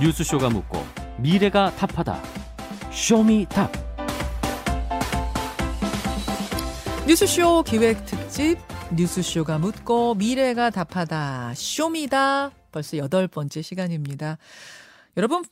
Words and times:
뉴스쇼가 0.00 0.50
묻고 0.50 0.84
미래가 1.18 1.74
답하다. 1.76 2.22
쇼미답. 2.92 3.72
뉴스쇼 7.06 7.62
기획 7.62 8.04
특집 8.04 8.58
뉴스쇼가 8.94 9.58
묻고 9.58 10.14
미래가 10.16 10.70
답하다 10.70 11.54
쇼미답 11.54 12.50
벌써 12.72 12.96
여덟 12.98 13.28
번째 13.28 13.62
시간입니다. 13.62 14.38
여러분 15.16 15.44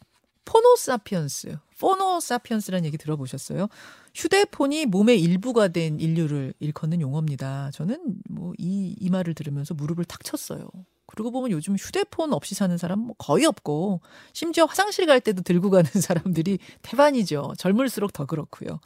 Phono 0.44 0.87
Sapiens, 0.87 1.56
Phono 1.80 2.09
Sapiens라는 2.09 2.84
얘기 2.84 2.98
들어보셨어요? 2.98 3.68
휴대폰이 4.14 4.84
몸의 4.86 5.20
일부가 5.22 5.68
된 5.68 5.98
인류를 5.98 6.52
일컫는 6.60 7.00
용어입니다. 7.00 7.70
저는 7.72 7.98
뭐 8.28 8.52
이 8.58 8.94
이 9.00 9.10
말을 9.10 9.34
들으면서 9.34 9.74
무릎을 9.74 10.04
탁 10.04 10.22
쳤어요. 10.22 10.68
그러고 11.14 11.30
보면 11.30 11.50
요즘 11.52 11.76
휴대폰 11.76 12.32
없이 12.32 12.54
사는 12.54 12.76
사람 12.76 12.98
뭐 12.98 13.14
거의 13.18 13.46
없고 13.46 14.00
심지어 14.32 14.64
화장실 14.64 15.06
갈 15.06 15.20
때도 15.20 15.42
들고 15.42 15.70
가는 15.70 15.88
사람들이 16.00 16.58
태반이죠. 16.82 17.54
젊을수록 17.56 18.12
더 18.12 18.26
그렇고요. 18.26 18.80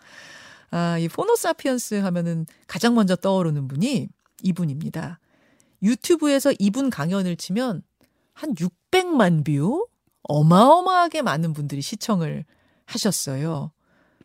아, 0.70 0.98
이 0.98 1.08
Phono 1.08 1.44
Sapiens 1.44 1.94
하면은 1.96 2.46
가장 2.66 2.94
먼저 2.94 3.16
떠오르는 3.16 3.68
분이 3.68 4.08
이분입니다. 4.42 5.18
유튜브에서 5.82 6.52
이분 6.58 6.90
강연을 6.90 7.36
치면 7.36 7.82
한 8.34 8.54
600만 8.54 9.44
view? 9.44 9.86
어마어마하게 10.24 11.22
많은 11.22 11.54
분들이 11.54 11.80
시청을 11.80 12.44
하셨어요. 12.84 13.72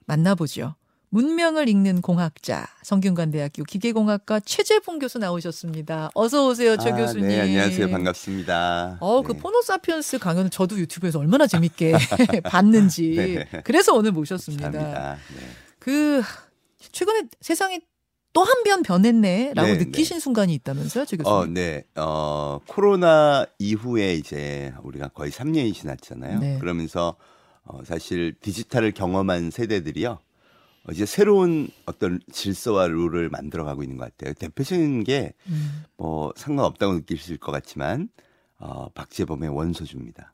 만나보죠. 0.06 0.76
문명을 1.14 1.70
읽는 1.70 2.02
공학자, 2.02 2.66
성균관대학교 2.82 3.66
기계공학과 3.66 4.40
최재봉 4.40 4.98
교수 4.98 5.20
나오셨습니다. 5.20 6.10
어서 6.16 6.48
오세요, 6.48 6.76
최 6.78 6.90
아, 6.90 6.96
교수님. 6.96 7.28
네, 7.28 7.40
안녕하세요. 7.40 7.88
반갑습니다. 7.92 8.98
어, 9.00 9.22
네. 9.22 9.28
그 9.28 9.34
포노사피언스 9.36 10.18
강연을 10.18 10.50
저도 10.50 10.76
유튜브에서 10.80 11.20
얼마나 11.20 11.46
재밌게 11.46 11.94
봤는지. 12.50 13.12
네. 13.16 13.62
그래서 13.64 13.94
오늘 13.94 14.12
모셨습니다. 14.12 14.72
감사합니다. 14.72 15.18
네. 15.36 15.42
그 15.78 16.24
최근에 16.92 17.28
세상이 17.42 17.80
또 18.34 18.42
한 18.44 18.64
변 18.64 18.82
변했네라고 18.82 19.68
네, 19.68 19.78
느끼신 19.78 20.20
순간이 20.20 20.56
있다면서요, 20.56 21.06
최 21.06 21.18
교수님? 21.18 21.38
어, 21.38 21.46
네. 21.46 21.84
어, 21.96 22.58
코로나 22.66 23.46
이후에 23.60 24.16
이제 24.16 24.74
우리가 24.82 25.10
거의 25.10 25.30
3년이 25.32 25.76
지났잖아요. 25.76 26.40
네. 26.40 26.58
그러면서 26.58 27.18
어, 27.66 27.82
사실 27.86 28.34
디지털을 28.42 28.94
경험한 28.94 29.52
세대들이요. 29.52 30.18
어, 30.88 30.92
이제 30.92 31.06
새로운 31.06 31.70
어떤 31.86 32.20
질서와 32.32 32.88
룰을 32.88 33.30
만들어가고 33.30 33.84
있는 33.84 33.98
것 33.98 34.06
같아요. 34.06 34.34
대표적인 34.34 35.04
게 35.04 35.34
음. 35.48 35.84
뭐 35.98 36.34
상관없다고 36.36 36.94
느끼실 36.94 37.38
것 37.38 37.52
같지만 37.52 38.10
어, 38.58 38.90
박재범의 38.90 39.50
원소주입니다. 39.50 40.34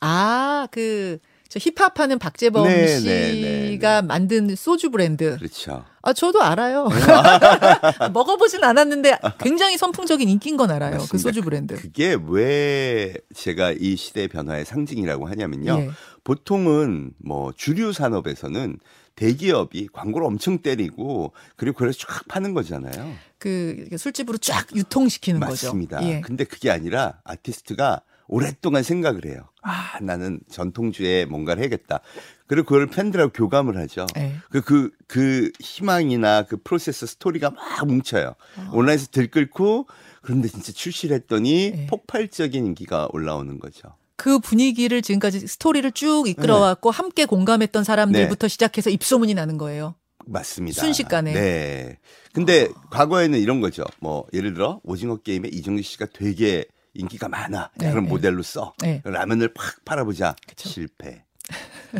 아, 0.00 0.66
그, 0.72 1.18
저 1.48 1.60
힙합하는 1.60 2.18
박재범 2.18 2.66
네, 2.66 2.98
씨가 2.98 3.10
네, 3.10 3.78
네, 3.78 4.02
만든 4.02 4.56
소주 4.56 4.90
브랜드. 4.90 5.36
그렇죠. 5.36 5.84
아, 6.00 6.12
저도 6.12 6.42
알아요. 6.42 6.88
먹어보진 8.12 8.64
않았는데 8.64 9.18
굉장히 9.38 9.76
선풍적인 9.76 10.28
인기인 10.28 10.56
건 10.56 10.70
알아요. 10.70 10.92
그 10.92 11.02
맞습니다. 11.02 11.18
소주 11.18 11.42
브랜드. 11.42 11.76
그게 11.76 12.16
왜 12.26 13.14
제가 13.34 13.72
이 13.78 13.96
시대 13.96 14.26
변화의 14.28 14.64
상징이라고 14.64 15.28
하냐면요. 15.28 15.78
예. 15.78 15.90
보통은 16.24 17.12
뭐 17.18 17.52
주류 17.54 17.92
산업에서는 17.92 18.78
대기업이 19.16 19.88
광고를 19.92 20.26
엄청 20.26 20.58
때리고 20.58 21.32
그리고 21.56 21.76
그래서 21.76 22.00
쫙 22.00 22.26
파는 22.28 22.54
거잖아요. 22.54 23.14
그 23.38 23.88
술집으로 23.96 24.38
쫙 24.38 24.66
유통시키는 24.74 25.40
맞습니다. 25.40 25.98
거죠. 25.98 26.08
예. 26.08 26.20
근데 26.20 26.44
그게 26.44 26.70
아니라 26.70 27.20
아티스트가 27.24 28.02
오랫동안 28.28 28.82
생각을 28.82 29.26
해요. 29.26 29.48
아, 29.62 29.98
나는 30.00 30.40
전통주에 30.50 31.26
뭔가를 31.26 31.60
해야겠다. 31.60 32.00
그리고 32.46 32.66
그걸 32.66 32.86
팬들하고 32.86 33.32
교감을 33.32 33.76
하죠. 33.78 34.06
예. 34.16 34.34
그, 34.50 34.60
그, 34.62 34.90
그 35.06 35.50
희망이나 35.60 36.44
그 36.44 36.56
프로세스 36.62 37.06
스토리가 37.06 37.50
막 37.50 37.86
뭉쳐요. 37.86 38.34
온라인에서 38.72 39.08
들끓고 39.10 39.86
그런데 40.22 40.48
진짜 40.48 40.72
출시를 40.72 41.16
했더니 41.16 41.72
네. 41.72 41.86
폭발적인 41.88 42.64
인기가 42.64 43.08
올라오는 43.12 43.58
거죠. 43.58 43.94
그 44.22 44.38
분위기를 44.38 45.02
지금까지 45.02 45.48
스토리를 45.48 45.90
쭉 45.90 46.28
이끌어왔고 46.28 46.92
함께 46.92 47.24
공감했던 47.24 47.82
사람들부터 47.82 48.46
시작해서 48.46 48.88
입소문이 48.88 49.34
나는 49.34 49.58
거예요. 49.58 49.96
맞습니다. 50.26 50.80
순식간에. 50.80 51.32
네. 51.32 51.98
근데 52.32 52.68
과거에는 52.92 53.40
이런 53.40 53.60
거죠. 53.60 53.82
뭐 53.98 54.24
예를 54.32 54.54
들어 54.54 54.80
오징어 54.84 55.16
게임에 55.16 55.48
이정기 55.52 55.82
씨가 55.82 56.06
되게 56.14 56.64
인기가 56.94 57.28
많아. 57.28 57.70
네, 57.78 57.90
그런 57.90 58.04
네. 58.04 58.10
모델로 58.10 58.44
써. 58.44 58.74
네. 58.78 59.02
라면을 59.04 59.52
팍 59.54 59.84
팔아보자. 59.84 60.36
그쵸. 60.46 60.68
실패. 60.68 61.24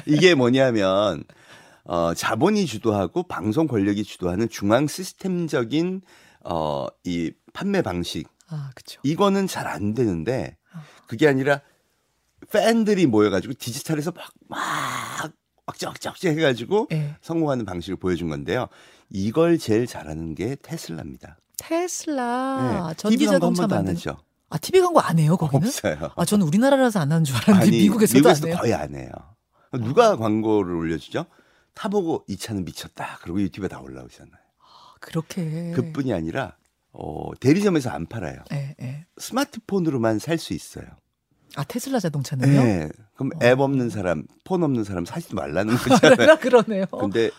이게 0.06 0.36
뭐냐면 0.36 1.24
어, 1.82 2.14
자본이 2.14 2.66
주도하고 2.66 3.24
방송 3.24 3.66
권력이 3.66 4.04
주도하는 4.04 4.48
중앙 4.48 4.86
시스템적인 4.86 6.02
어, 6.44 6.86
이 7.02 7.32
판매 7.52 7.82
방식 7.82 8.28
아, 8.48 8.70
그렇죠. 8.76 9.00
이거는 9.02 9.48
잘 9.48 9.66
안 9.66 9.92
되는데 9.94 10.56
어. 10.72 10.78
그게 11.08 11.26
아니라 11.26 11.62
팬들이 12.50 13.06
모여가지고 13.06 13.54
디지털에서 13.58 14.12
막, 14.12 14.30
막, 14.48 15.32
억지억지 15.66 16.28
해가지고 16.28 16.88
예. 16.92 17.16
성공하는 17.22 17.64
방식을 17.64 17.96
보여준 17.96 18.28
건데요. 18.28 18.68
이걸 19.10 19.58
제일 19.58 19.86
잘하는 19.86 20.34
게 20.34 20.56
테슬라입니다. 20.56 21.38
테슬라 21.56 22.88
네. 22.88 22.94
전기 22.96 23.26
자동차. 23.26 23.64
하죠. 23.64 24.18
아, 24.50 24.58
TV 24.58 24.80
광고 24.80 25.00
안 25.00 25.18
해요, 25.18 25.36
거기는? 25.36 25.66
없어요. 25.66 26.10
아, 26.16 26.24
저는 26.24 26.46
우리나라라서 26.46 27.00
안 27.00 27.12
하는 27.12 27.24
줄 27.24 27.36
알았는데 27.36 27.62
아니, 27.68 27.70
미국에서도, 27.82 28.18
미국에서도 28.18 28.52
안. 28.52 28.58
거의 28.58 28.74
안 28.74 28.94
해요. 28.94 29.10
누가 29.72 30.16
광고를 30.16 30.74
올려주죠? 30.74 31.24
타보고 31.74 32.24
이 32.28 32.36
차는 32.36 32.64
미쳤다. 32.66 33.20
그리고 33.22 33.40
유튜브에 33.40 33.68
다 33.68 33.80
올라오잖아요. 33.80 34.34
그렇게. 35.00 35.72
그뿐이 35.74 36.12
아니라 36.12 36.56
어, 36.92 37.30
대리점에서 37.40 37.88
안 37.90 38.04
팔아요. 38.06 38.36
예, 38.52 38.74
예. 38.82 39.06
스마트폰으로만 39.16 40.18
살 40.18 40.36
수 40.38 40.52
있어요. 40.52 40.84
아, 41.56 41.64
테슬라 41.64 42.00
자동차는요? 42.00 42.62
네. 42.62 42.88
그럼 43.14 43.30
어. 43.34 43.38
앱 43.44 43.60
없는 43.60 43.90
사람, 43.90 44.24
폰 44.44 44.62
없는 44.62 44.84
사람 44.84 45.04
사지 45.04 45.34
말라는 45.34 45.76
거잖아요. 45.76 46.30
아, 46.32 46.36
그러네요. 46.36 46.86
근데 46.86 47.30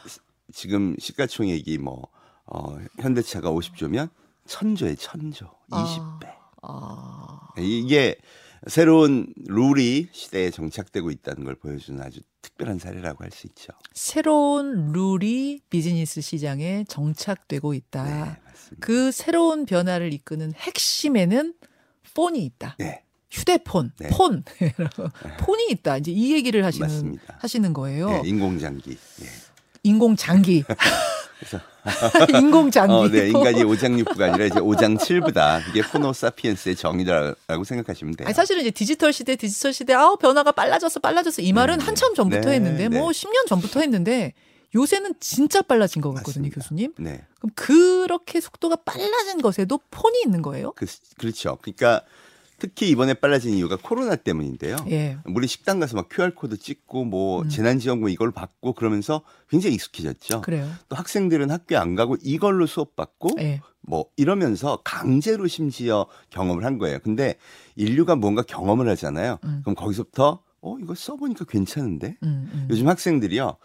지금 0.54 0.96
시가총액이 1.00 1.78
뭐 1.80 2.08
어, 2.46 2.78
현대차가 3.00 3.50
50조면 3.52 4.10
천조에 4.46 4.96
천조, 4.96 5.50
20배. 5.72 6.28
아, 6.62 7.40
이게 7.58 8.16
새로운 8.68 9.34
룰이 9.48 10.08
시대에 10.14 10.50
정착되고 10.50 11.12
있다는 11.12 11.44
걸 11.44 11.56
보여주는 11.56 12.02
아주 12.02 12.20
특별한 12.42 12.80
사례라고 12.80 13.24
할 13.24 13.32
수 13.32 13.48
있죠. 13.48 13.74
새로운 13.94 14.92
룰이 14.94 15.62
비즈니스 15.70 16.22
시장에 16.22 16.86
정착되고 16.88 17.74
있다. 17.74 18.04
네. 18.04 18.42
그 18.80 19.12
새로운 19.12 19.66
변화를 19.66 20.14
이끄는 20.14 20.54
핵심에는 20.54 21.54
폰이 22.14 22.44
있다. 22.46 22.76
네, 22.80 23.04
휴대폰, 23.34 23.92
네. 23.98 24.10
폰, 24.10 24.44
폰이 25.40 25.68
있다. 25.72 25.98
이제 25.98 26.12
이 26.12 26.34
얘기를 26.34 26.64
하시는 26.64 26.88
맞습니다. 26.88 27.38
하시는 27.40 27.74
거예요. 27.74 28.10
네, 28.10 28.22
인공장기. 28.26 28.92
예. 28.92 29.26
인공 29.82 30.16
장기, 30.16 30.64
그래서 31.40 31.60
인공 32.40 32.70
장기. 32.72 32.94
어, 32.94 33.10
네, 33.10 33.28
인간이 33.28 33.64
오장육부가 33.64 34.26
아니라 34.28 34.46
이제 34.46 34.60
오장칠부다. 34.60 35.62
이게 35.70 35.82
호노사피엔스의 35.82 36.76
정의라고 36.76 37.64
생각하시면 37.66 38.16
돼요. 38.16 38.28
아니 38.28 38.34
사실은 38.36 38.62
이제 38.62 38.72
디지털 38.72 39.12
시대, 39.12 39.36
디지털 39.36 39.74
시대, 39.74 39.94
아우 39.94 40.16
변화가 40.16 40.54
빨라졌어, 40.54 41.00
빨라졌어 41.02 41.42
이 41.42 41.52
말은 41.52 41.80
네. 41.80 41.86
한참 41.86 42.14
전부터 42.14 42.50
네, 42.52 42.56
했는데 42.56 42.88
네. 42.88 42.98
뭐 42.98 43.10
10년 43.10 43.48
전부터 43.48 43.82
했는데 43.82 44.34
요새는 44.76 45.16
진짜 45.20 45.62
빨라진 45.62 46.02
것 46.02 46.14
같거든요, 46.14 46.44
맞습니다. 46.44 46.62
교수님. 46.62 46.94
네, 46.98 47.26
그럼 47.40 47.52
그렇게 47.56 48.40
속도가 48.40 48.78
빨라진 48.78 49.42
것에도 49.42 49.80
폰이 49.92 50.22
있는 50.24 50.42
거예요? 50.42 50.72
그, 50.78 50.86
그렇죠. 51.18 51.58
그러니까 51.62 52.02
특히 52.64 52.90
이번에 52.92 53.14
빨라진 53.14 53.56
이유가 53.56 53.76
코로나 53.76 54.16
때문인데요. 54.16 54.78
예. 54.90 55.18
우리 55.26 55.48
식당 55.48 55.82
가서 55.82 55.98
막 55.98 56.08
QR 56.08 56.34
코드 56.34 56.56
찍고 56.58 57.04
뭐 57.04 57.42
음. 57.42 57.50
재난지원금 57.50 58.08
이걸 58.08 58.32
받고 58.32 58.72
그러면서 58.72 59.22
굉장히 59.50 59.76
익숙해졌죠. 59.76 60.40
그래요. 60.40 60.66
또 60.88 60.96
학생들은 60.96 61.52
학교에 61.52 61.78
안 61.78 61.96
가고 61.96 62.16
이걸로 62.24 62.66
수업 62.66 62.96
받고 62.96 63.32
예. 63.40 63.60
뭐 63.82 64.06
이러면서 64.16 64.80
강제로 64.86 65.46
심지어 65.48 66.06
경험을 66.30 66.64
한 66.64 66.78
거예요. 66.78 67.00
근데 67.04 67.36
인류가 67.76 68.16
뭔가 68.16 68.44
경험을 68.44 68.88
하잖아요. 68.92 69.40
음. 69.44 69.60
그럼 69.66 69.76
거기서부터 69.76 70.42
어 70.64 70.78
이거 70.80 70.96
써보니까 70.96 71.44
괜찮은데 71.44 72.16
음, 72.24 72.50
음. 72.54 72.68
요즘 72.70 72.88
학생들이요 72.88 73.58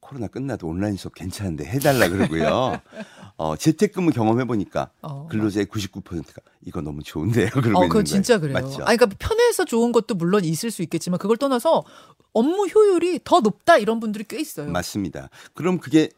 코로나 0.00 0.26
끝나도 0.26 0.66
온라인 0.66 0.96
수업 0.96 1.14
괜찮은데 1.14 1.66
해달라 1.66 2.08
그러고요. 2.08 2.80
어 3.36 3.56
재택근무 3.56 4.12
경험해 4.12 4.46
보니까 4.46 4.88
어. 5.02 5.28
근로자의 5.30 5.66
99%가 5.66 6.40
이거 6.64 6.80
너무 6.80 7.02
좋은데요. 7.02 7.50
그러고 7.62 7.78
어, 7.78 7.82
그거 7.82 7.94
거예요. 7.94 8.04
진짜 8.04 8.38
그래요. 8.38 8.54
맞죠? 8.54 8.84
아니, 8.84 8.96
그러니까 8.96 9.08
편해서 9.18 9.66
좋은 9.66 9.92
것도 9.92 10.14
물론 10.14 10.44
있을 10.44 10.70
수 10.70 10.82
있겠지만 10.82 11.18
그걸 11.18 11.36
떠나서 11.36 11.84
업무 12.32 12.66
효율이 12.66 13.20
더 13.22 13.40
높다 13.40 13.76
이런 13.76 14.00
분들이 14.00 14.24
꽤 14.26 14.40
있어요. 14.40 14.70
맞습니다. 14.70 15.28
그럼 15.52 15.78
그게 15.78 16.08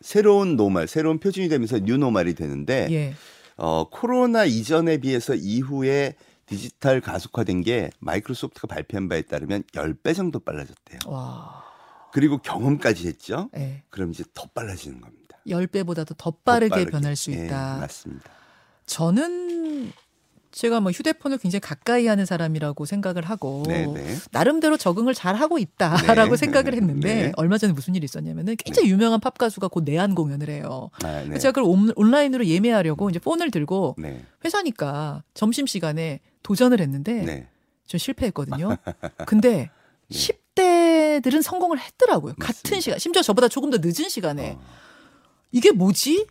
새로운 0.00 0.54
normal, 0.54 0.86
새로운 0.86 1.18
표준이 1.18 1.48
되면서 1.48 1.80
new 1.80 1.98
normal이 1.98 2.34
되는데 2.36 2.86
예. 2.92 3.14
어, 3.56 3.88
코로나 3.90 4.44
이전에 4.44 4.98
비해서 4.98 5.34
이후에 5.34 6.14
디지털 6.48 7.00
가속화된 7.00 7.60
게 7.62 7.90
마이크로소프트가 8.00 8.66
발표한 8.66 9.08
바에 9.08 9.22
따르면 9.22 9.64
10배 9.74 10.16
정도 10.16 10.40
빨라졌대요. 10.40 11.00
와. 11.06 11.64
그리고 12.12 12.38
경험까지 12.38 13.06
했죠. 13.06 13.50
예. 13.56 13.84
그럼 13.90 14.10
이제 14.10 14.24
더 14.32 14.46
빨라지는 14.54 15.00
겁니다. 15.00 15.38
10배보다도 15.46 16.16
더더 16.16 16.38
빠르게 16.44 16.86
변할 16.86 17.16
수 17.16 17.30
예, 17.32 17.44
있다. 17.44 17.78
맞습니다. 17.78 18.30
저는 18.86 19.92
제가 20.50 20.80
뭐 20.80 20.90
휴대폰을 20.90 21.38
굉장히 21.38 21.60
가까이 21.60 22.06
하는 22.06 22.24
사람이라고 22.24 22.84
생각을 22.86 23.24
하고 23.24 23.62
네, 23.66 23.86
네. 23.86 24.16
나름대로 24.32 24.76
적응을 24.76 25.14
잘 25.14 25.34
하고 25.34 25.58
있다라고 25.58 26.30
네. 26.32 26.36
생각을 26.36 26.74
했는데 26.74 27.14
네. 27.26 27.32
얼마 27.36 27.58
전에 27.58 27.72
무슨 27.74 27.94
일이 27.94 28.04
있었냐면은 28.06 28.56
굉장히 28.56 28.88
유명한 28.90 29.20
팝 29.20 29.36
가수가 29.36 29.68
곧 29.68 29.84
내한 29.84 30.14
공연을 30.14 30.48
해요. 30.48 30.90
아, 31.04 31.22
네. 31.22 31.38
제가 31.38 31.52
그걸 31.52 31.64
온- 31.64 31.92
온라인으로 31.96 32.46
예매하려고 32.46 33.10
이제 33.10 33.18
폰을 33.18 33.50
들고 33.50 33.96
네. 33.98 34.24
회사니까 34.44 35.22
점심 35.34 35.66
시간에 35.66 36.20
도전을 36.42 36.80
했는데 36.80 37.12
네. 37.24 37.48
저 37.86 37.98
실패했거든요. 37.98 38.76
근데 39.26 39.70
10대들은 40.10 41.42
성공을 41.42 41.78
했더라고요. 41.78 42.34
같은 42.38 42.46
맞습니다. 42.62 42.80
시간, 42.80 42.98
심지어 42.98 43.22
저보다 43.22 43.48
조금 43.48 43.70
더 43.70 43.78
늦은 43.80 44.08
시간에 44.08 44.52
어. 44.52 44.60
이게 45.52 45.72
뭐지? 45.72 46.26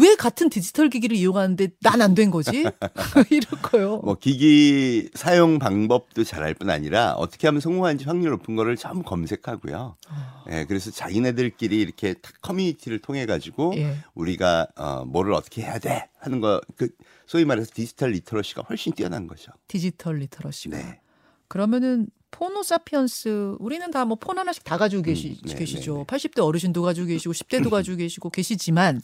왜 0.00 0.14
같은 0.16 0.48
디지털 0.50 0.88
기기를 0.90 1.16
이용하는데 1.16 1.68
난 1.80 2.00
안 2.02 2.14
된 2.14 2.30
거지? 2.30 2.50
이럴 3.30 3.62
거요. 3.62 3.98
뭐 3.98 4.14
기기 4.14 5.08
사용 5.14 5.58
방법도 5.58 6.24
잘할 6.24 6.54
뿐 6.54 6.70
아니라 6.70 7.12
어떻게 7.14 7.46
하면 7.48 7.60
성공하는지 7.60 8.04
확률 8.04 8.30
높은 8.30 8.56
거를 8.56 8.76
전부 8.76 9.02
검색하고요. 9.02 9.96
아. 10.08 10.44
예, 10.50 10.64
그래서 10.66 10.90
자기네들끼리 10.90 11.78
이렇게 11.80 12.14
탁 12.14 12.32
커뮤니티를 12.40 12.98
통해 13.00 13.26
가지고 13.26 13.72
예. 13.76 13.96
우리가 14.14 14.68
어 14.76 15.04
뭐를 15.04 15.32
어떻게 15.34 15.62
해야 15.62 15.78
돼 15.78 16.08
하는 16.18 16.40
거 16.40 16.60
그 16.76 16.88
소위 17.26 17.44
말해서 17.44 17.70
digital 17.74 18.10
literacy가 18.12 18.62
훨씬 18.68 18.92
뛰어난 18.92 19.26
거죠. 19.26 19.52
digital 19.68 20.16
literacy가. 20.18 20.76
네. 20.76 21.00
그러면은 21.48 22.06
phono 22.30 22.62
sapiens 22.62 23.56
우리는 23.58 23.90
다 23.90 24.04
뭐 24.04 24.16
폰 24.16 24.38
하나씩 24.38 24.62
다 24.64 24.76
가지고 24.78 25.02
계시, 25.02 25.38
네, 25.44 25.54
계시죠. 25.54 25.92
네, 25.92 25.98
네. 26.00 26.04
80대 26.04 26.44
어르신도 26.44 26.82
가지고 26.82 27.06
계시고 27.08 27.32
10대도 27.32 27.68
가지고 27.70 27.96
계시고 27.96 28.30
계시지만 28.30 29.00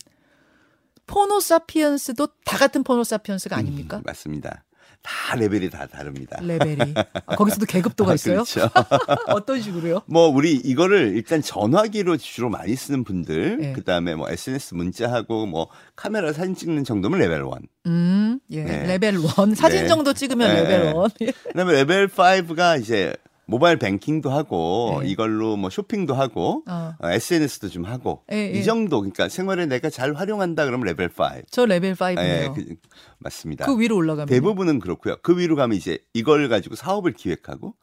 phono 1.06 1.40
sapiens도 1.40 2.28
다 2.44 2.56
같은 2.58 2.82
phono 2.82 3.04
sapiens가 3.04 3.56
아닙니까? 3.56 3.98
음, 3.98 4.02
맞습니다. 4.04 4.64
다 5.04 5.36
레벨이 5.36 5.68
다 5.68 5.86
다릅니다. 5.86 6.38
레벨이. 6.40 6.94
아, 7.26 7.36
거기서도 7.36 7.66
계급도가 7.66 8.12
아, 8.12 8.14
있어요? 8.14 8.42
그렇죠. 8.42 8.70
어떤 9.28 9.60
식으로요? 9.60 10.00
뭐 10.06 10.28
우리 10.28 10.54
이거를 10.54 11.14
일단 11.14 11.42
전화기로 11.42 12.16
주로 12.16 12.48
많이 12.48 12.74
쓰는 12.74 13.04
분들, 13.04 13.58
네. 13.58 13.72
그다음에 13.74 14.14
뭐 14.14 14.30
SNS 14.30 14.74
문자하고 14.74 15.44
뭐 15.44 15.68
카메라 15.94 16.32
사진 16.32 16.54
찍는 16.54 16.84
정도면 16.84 17.20
레벨 17.20 17.40
1. 17.42 17.46
음, 17.86 18.40
예. 18.50 18.64
네. 18.64 18.86
레벨 18.86 19.16
1. 19.16 19.54
사진 19.56 19.82
네. 19.82 19.88
정도 19.88 20.14
찍으면 20.14 20.48
네. 20.48 20.62
레벨 20.62 20.94
1. 21.20 21.32
그다음에 21.52 21.72
레벨 21.74 22.08
5가 22.08 22.80
이제 22.80 23.12
모바일 23.46 23.78
뱅킹도 23.78 24.30
하고 24.30 25.00
네. 25.02 25.10
이걸로 25.10 25.56
뭐 25.56 25.70
쇼핑도 25.70 26.14
하고 26.14 26.62
어. 26.68 26.94
어, 26.98 27.10
SNS도 27.10 27.68
좀 27.68 27.84
하고 27.84 28.24
예, 28.32 28.52
예. 28.54 28.58
이 28.58 28.64
정도 28.64 29.00
그러니까 29.00 29.28
생활에 29.28 29.66
내가 29.66 29.90
잘 29.90 30.14
활용한다 30.14 30.64
그러면 30.64 30.86
레벨 30.86 31.08
5. 31.08 31.42
저 31.50 31.66
레벨 31.66 31.94
5네요. 31.94 32.18
예, 32.18 32.50
그, 32.54 32.64
그, 32.64 32.76
맞습니다. 33.18 33.66
위로 33.74 33.96
올라가면 33.96 34.26
대부분은 34.26 34.78
그렇고요. 34.78 35.16
그 35.22 35.38
위로 35.38 35.56
가면 35.56 35.76
이제 35.76 35.98
이걸 36.12 36.48
가지고 36.48 36.74
사업을 36.76 37.12
기획하고 37.12 37.74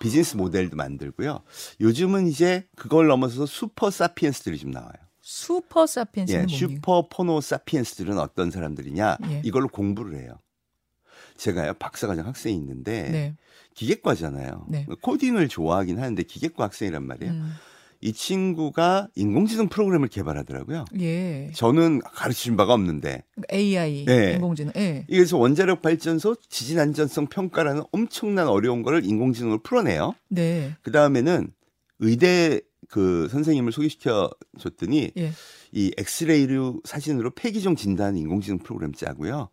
비즈니스 0.00 0.36
모델도 0.36 0.76
만들고요. 0.76 1.40
요즘은 1.80 2.26
이제 2.26 2.66
그걸 2.76 3.06
넘어서서 3.06 3.46
super 3.46 3.90
sapiens들이 3.90 4.58
좀 4.58 4.70
나와요. 4.70 4.92
super 5.20 5.86
sapiens는 5.86 6.50
예? 6.50 6.54
super 6.54 7.08
phono 7.08 7.40
sapiens들은 7.40 8.18
어떤 8.18 8.50
사람들이냐? 8.50 9.18
예. 9.30 9.42
이걸로 9.44 9.68
공부를 9.68 10.18
해요. 10.20 10.38
제가요 11.36 11.74
박사과정 11.74 12.26
학생이 12.26 12.54
있는데 12.54 13.10
네. 13.10 13.36
기계과잖아요. 13.74 14.66
네. 14.68 14.86
코딩을 15.02 15.48
좋아하긴 15.48 15.98
하는데 15.98 16.22
기계과 16.22 16.64
학생이란 16.64 17.04
말이에요. 17.06 17.32
음, 17.32 17.52
이 18.00 18.12
친구가 18.12 19.08
인공지능 19.14 19.68
프로그램을 19.68 20.08
개발하더라고요. 20.08 20.84
예. 21.00 21.50
저는 21.54 22.00
가르친 22.00 22.56
바가 22.56 22.74
없는데 22.74 23.24
AI 23.52 24.04
네. 24.04 24.32
인공지능. 24.34 24.72
예. 24.76 25.04
그래서 25.08 25.38
원자력 25.38 25.82
발전소 25.82 26.36
지진 26.48 26.78
안전성 26.78 27.26
평가라는 27.26 27.82
엄청난 27.92 28.46
어려운 28.46 28.82
거를 28.82 29.04
인공지능으로 29.04 29.62
풀어내요. 29.62 30.14
네. 30.28 30.76
그 30.82 30.92
다음에는 30.92 31.50
의대 32.00 32.60
그 32.88 33.28
선생님을 33.30 33.72
소개시켜 33.72 34.30
줬더니 34.60 35.12
예. 35.16 35.32
이 35.72 35.90
엑스레이로 35.96 36.82
사진으로 36.84 37.30
폐기종 37.30 37.74
진단 37.74 38.16
인공지능 38.16 38.58
프로그램 38.58 38.92
짜고요. 38.92 39.48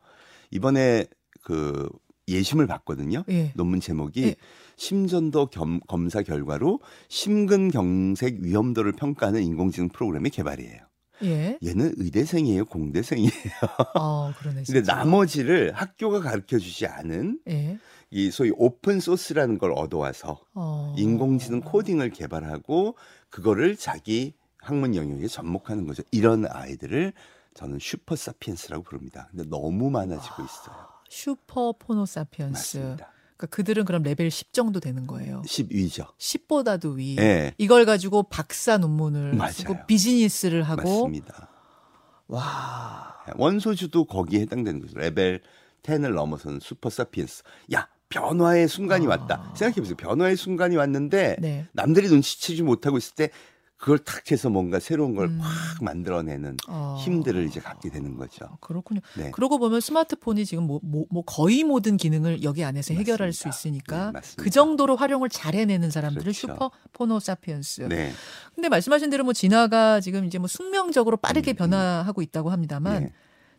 이번에 0.52 1.06
그 1.42 1.90
예심을 2.28 2.68
봤거든요. 2.68 3.24
예. 3.30 3.52
논문 3.56 3.80
제목이 3.82 4.24
예. 4.24 4.36
심전도 4.78 5.48
겸- 5.48 5.80
검사 5.88 6.22
결과로 6.22 6.80
심근경색 7.10 8.38
위험도를 8.42 8.94
평가하는 8.94 9.44
인공지능 9.44 9.90
프로그램의 9.90 10.32
개발이에요. 10.32 10.80
예. 11.24 11.58
얘는 11.64 11.94
의대생이에요, 11.98 12.66
공대생이에요. 12.66 13.32
아, 13.96 14.34
그러네. 14.40 14.64
근데. 14.66 14.82
나머지를 14.82 15.72
학교가 15.74 16.22
가르쳐 16.22 16.58
주지 16.58 16.88
않은 16.88 17.40
예. 17.50 17.78
이 18.10 18.32
소위 18.32 18.52
open 18.56 19.00
source라는 19.00 19.58
걸 19.58 19.72
얻어와서 19.72 20.40
어. 20.56 20.96
인공지능 20.98 21.62
코딩을 21.62 22.10
개발하고 22.12 22.96
그거를 23.30 23.76
자기 23.76 24.34
학문 24.60 24.96
영역에 24.96 25.28
접목하는 25.28 25.86
거죠. 25.86 26.04
이런 26.12 26.46
아이들을 26.48 27.14
저는 27.54 27.80
super 27.80 28.16
sapiens라고 28.16 28.84
부릅니다. 28.84 29.28
근데 29.32 29.44
너무 29.50 29.90
많아지고 29.90 30.44
있어요. 30.44 30.91
super 31.12 31.74
phono 31.78 32.06
sapiens. 32.06 32.78
맞습니다. 32.78 33.12
그러니까 33.36 33.48
그들은 33.48 33.84
그럼 33.84 34.02
레벨 34.04 34.32
10 34.32 34.54
정도 34.54 34.80
되는 34.80 35.06
거예요. 35.06 35.42
10 35.46 35.68
위죠. 35.72 36.06
10보다도 36.18 36.96
위. 36.96 37.18
예. 37.20 37.54
이걸 37.58 37.86
가지고 37.86 38.24
박사 38.24 38.78
논문을 38.78 39.34
맞아요. 39.34 39.52
쓰고 39.52 39.76
비즈니스를 39.88 40.64
하고 40.64 40.82
맞습니다. 41.02 41.50
와. 42.28 43.16
원소주도 43.36 44.06
거기에 44.06 44.40
해당되는 44.42 44.80
거죠. 44.80 44.98
레벨 44.98 45.42
10을 45.84 46.14
넘어서는 46.14 46.60
super 46.62 46.90
sapiens. 46.90 47.44
야, 47.74 47.90
변화의 48.08 48.70
순간이 48.70 49.06
아. 49.08 49.10
왔다. 49.10 49.52
생각해 49.56 49.82
보세요. 49.82 49.98
변화의 49.98 50.38
순간이 50.38 50.78
왔는데 50.78 51.36
네. 51.40 51.68
남들이 51.74 52.08
눈치채지 52.08 52.64
못하고 52.64 52.98
있을 52.98 53.16
때 53.16 53.32
그걸 53.82 53.98
탁 53.98 54.32
해서 54.32 54.52
뭔가 54.52 54.80
새로운 54.80 55.16
걸 55.16 55.26
음. 55.26 55.40
확 55.42 55.84
만들어내는 55.84 56.58
어. 56.68 56.98
힘들을 57.04 57.48
이제 57.48 57.60
갖게 57.60 57.90
되는 57.90 58.16
거죠. 58.16 58.46
그렇군요. 58.60 59.02
네. 59.18 59.32
그러고 59.32 59.58
보면 59.58 59.82
스마트폰이 59.82 60.46
지금 60.46 60.68
뭐, 60.68 60.80
뭐, 60.84 61.06
뭐 61.10 61.24
거의 61.26 61.64
모든 61.64 61.98
기능을 61.98 62.44
여기 62.44 62.64
안에서 62.64 62.94
해결할 62.94 63.34
수 63.34 63.48
맞습니다. 63.48 63.58
있으니까 63.58 64.06
네, 64.06 64.12
맞습니다. 64.12 64.44
그 64.44 64.50
정도로 64.52 64.96
활용을 64.98 65.30
잘 65.30 65.56
해내는 65.56 65.90
사람들을 65.90 66.22
그렇죠. 66.22 66.40
super 66.40 66.70
phono 66.94 67.20
sapiens. 67.20 67.88
네. 67.90 68.12
근데 68.54 68.70
말씀하신 68.70 69.10
대로 69.10 69.24
뭐 69.24 69.34
진화가 69.34 70.00
지금 70.00 70.26
이제 70.26 70.38
뭐 70.38 70.48
숙명적으로 70.48 71.18
빠르게 71.18 71.54
음, 71.54 71.54
음. 71.54 71.58
변화하고 71.58 72.22
있다고 72.22 72.52
합니다만 72.52 73.06
네. 73.06 73.14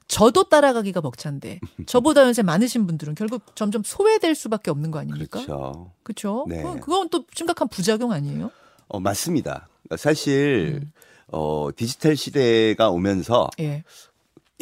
저도 0.06 0.44
따라가기가 0.44 1.00
벅찬데 1.00 1.58
저보다 1.86 2.22
연세 2.22 2.42
많으신 2.42 2.86
분들은 2.86 3.16
결국 3.16 3.56
점점 3.56 3.82
소외될 3.84 4.36
수밖에 4.36 4.70
없는 4.70 4.92
거 4.92 5.00
아닙니까? 5.00 5.40
그렇죠. 5.40 5.90
그렇죠. 6.04 6.46
네. 6.48 6.58
그건, 6.58 6.80
그건 6.80 7.08
또 7.08 7.24
심각한 7.34 7.66
부작용 7.66 8.12
아니에요? 8.12 8.52
어, 8.92 9.00
맞습니다. 9.00 9.68
사실 9.96 10.80
음. 10.82 10.92
어, 11.28 11.70
디지털 11.74 12.14
시대가 12.14 12.90
오면서 12.90 13.48
예. 13.58 13.82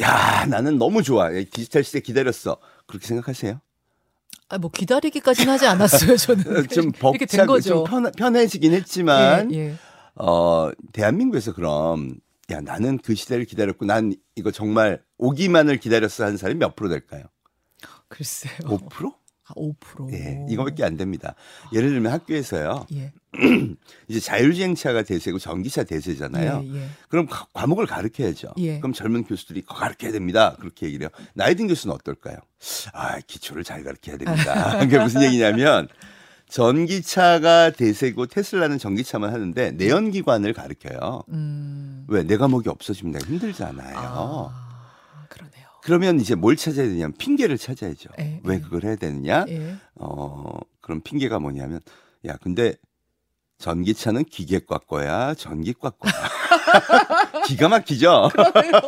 야, 0.01 0.45
나는 0.45 0.77
너무 0.77 1.03
좋아. 1.03 1.29
디지털 1.29 1.83
시대 1.83 1.99
기다렸어. 1.99 2.57
그렇게 2.87 3.05
생각하세요? 3.07 3.59
아, 4.47 4.57
뭐 4.57 4.71
기다리기까지는 4.71 5.53
하지 5.53 5.67
않았어요. 5.67 6.15
저는 6.15 6.67
좀 6.71 6.91
벅차고. 6.93 7.59
좀 7.59 7.83
편, 7.83 8.11
편해지긴 8.13 8.73
했지만 8.73 9.53
예, 9.53 9.57
예. 9.57 9.75
어, 10.15 10.71
대한민국에서 10.93 11.53
그럼 11.53 12.15
야, 12.51 12.61
나는 12.61 12.97
그 12.99 13.15
시대를 13.15 13.43
기다렸고 13.43 13.85
난 13.85 14.13
이거 14.35 14.51
정말 14.51 15.03
오기만을 15.17 15.77
기다렸어 15.77 16.23
하는 16.23 16.37
사람이 16.37 16.57
몇 16.57 16.75
프로 16.77 16.87
될까요? 16.89 17.23
글쎄요. 18.07 18.53
5%? 18.63 19.13
아, 19.51 19.53
5%. 19.59 20.13
예, 20.13 20.45
이거밖에 20.49 20.83
안 20.83 20.97
됩니다. 20.97 21.35
예를 21.73 21.89
들면 21.89 22.11
학교에서요. 22.11 22.85
예. 22.93 23.11
이제 24.09 24.19
자율주행차가 24.19 25.03
대세고 25.03 25.39
전기차 25.39 25.83
대세잖아요. 25.83 26.63
예, 26.65 26.75
예. 26.75 26.87
그럼 27.09 27.27
가- 27.27 27.47
과목을 27.53 27.85
가르쳐야죠. 27.85 28.53
예. 28.57 28.79
그럼 28.79 28.93
젊은 28.93 29.23
교수들이 29.23 29.63
가르쳐야 29.67 30.11
됩니다. 30.11 30.55
그렇게 30.59 30.85
얘기를 30.87 31.05
해요. 31.05 31.25
나이 31.33 31.55
든 31.55 31.67
교수는 31.67 31.95
어떨까요? 31.95 32.37
아, 32.93 33.19
기초를 33.19 33.63
잘 33.63 33.83
가르쳐야 33.83 34.17
됩니다. 34.17 34.79
그게 34.79 34.97
무슨 34.99 35.23
얘기냐면 35.23 35.87
전기차가 36.49 37.71
대세고 37.71 38.27
테슬라는 38.27 38.77
전기차만 38.77 39.31
하는데 39.33 39.71
내연기관을 39.71 40.53
가르쳐요. 40.53 41.23
음. 41.29 42.05
왜? 42.09 42.23
내 42.23 42.35
과목이 42.35 42.67
없어지면 42.69 43.13
내가 43.13 43.25
힘들잖아요. 43.25 43.97
아, 43.97 45.25
그러네요. 45.29 45.60
그러면 45.83 46.19
이제 46.19 46.35
뭘 46.35 46.55
찾아야 46.55 46.87
되냐면 46.87 47.13
핑계를 47.17 47.57
찾아야죠. 47.57 48.09
예, 48.19 48.39
왜 48.43 48.55
예. 48.55 48.59
그걸 48.59 48.83
해야 48.83 48.95
되느냐? 48.95 49.45
예. 49.49 49.75
어, 49.95 50.57
그럼 50.79 51.01
핑계가 51.01 51.39
뭐냐면, 51.39 51.79
야, 52.25 52.37
근데 52.41 52.75
전기차는 53.57 54.25
기계과 54.25 54.79
거야, 54.79 55.33
전기과 55.33 55.91
거야. 55.91 56.13
기가 57.47 57.69
막히죠? 57.69 58.29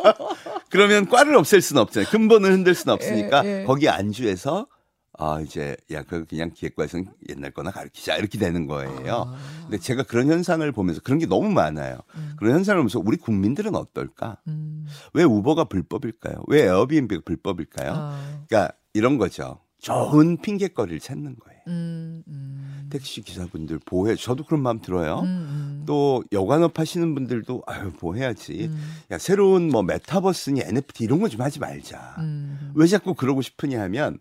그러면 0.69 1.07
과를 1.07 1.35
없앨 1.35 1.61
수는 1.61 1.81
없잖아요. 1.81 2.09
근본을 2.09 2.51
흔들 2.51 2.73
수는 2.73 2.93
없으니까 2.93 3.45
예, 3.45 3.61
예. 3.61 3.63
거기 3.65 3.89
안주해서 3.89 4.67
아 5.17 5.39
이제 5.41 5.75
야 5.91 6.03
그 6.03 6.25
그냥 6.25 6.51
기획과에서는 6.53 7.05
옛날 7.29 7.51
거나 7.51 7.71
가르치자 7.71 8.17
이렇게 8.17 8.37
되는 8.37 8.65
거예요. 8.67 9.25
아. 9.27 9.37
근데 9.63 9.77
제가 9.77 10.03
그런 10.03 10.27
현상을 10.29 10.69
보면서 10.71 11.01
그런 11.01 11.19
게 11.19 11.25
너무 11.25 11.49
많아요. 11.49 11.99
음. 12.15 12.33
그런 12.37 12.55
현상을 12.55 12.79
보면서 12.79 12.99
우리 12.99 13.17
국민들은 13.17 13.75
어떨까? 13.75 14.37
음. 14.47 14.85
왜 15.13 15.23
우버가 15.23 15.65
불법일까요? 15.65 16.43
왜 16.47 16.63
에어비앤비가 16.63 17.21
불법일까요? 17.25 17.91
아. 17.95 18.43
그러니까 18.47 18.73
이런 18.93 19.17
거죠. 19.17 19.59
좋은 19.79 20.37
핑계거리를 20.37 20.99
찾는 20.99 21.35
거예요. 21.39 21.59
음. 21.67 22.23
음. 22.27 22.87
택시 22.89 23.21
기사분들 23.21 23.79
보호해. 23.85 24.15
저도 24.15 24.45
그런 24.45 24.61
마음 24.61 24.79
들어요. 24.81 25.19
음, 25.19 25.25
음. 25.25 25.83
또 25.85 26.23
여관업 26.31 26.79
하시는 26.79 27.13
분들도 27.15 27.63
아유 27.67 27.91
보호해야지. 27.93 28.67
음. 28.71 28.91
야 29.11 29.17
새로운 29.17 29.67
뭐 29.69 29.83
메타버스니 29.83 30.61
NFT 30.61 31.03
이런 31.05 31.19
거 31.19 31.27
좀 31.27 31.41
하지 31.41 31.59
말자. 31.59 32.15
음. 32.19 32.71
왜 32.75 32.87
자꾸 32.87 33.13
그러고 33.13 33.41
싶으냐 33.41 33.81
하면 33.83 34.19